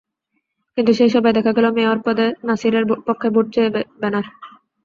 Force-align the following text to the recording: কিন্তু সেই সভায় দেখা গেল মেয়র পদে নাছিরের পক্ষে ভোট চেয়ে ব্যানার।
কিন্তু 0.77 0.91
সেই 0.97 1.09
সভায় 1.13 1.35
দেখা 1.37 1.51
গেল 1.53 1.65
মেয়র 1.77 1.99
পদে 2.05 2.25
নাছিরের 2.47 2.75
পক্ষে 3.07 3.27
ভোট 3.33 3.45
চেয়ে 3.53 3.69
ব্যানার। 4.01 4.25